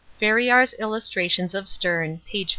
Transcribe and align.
—Ferriar's 0.17 0.73
Illustrations 0.79 1.53
of 1.53 1.69
Sterne, 1.69 2.21
p. 2.25 2.47